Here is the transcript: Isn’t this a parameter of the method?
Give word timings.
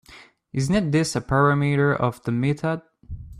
Isn’t 0.51 0.91
this 0.93 1.15
a 1.15 1.21
parameter 1.21 1.95
of 1.95 2.23
the 2.23 2.31
method? 2.31 2.81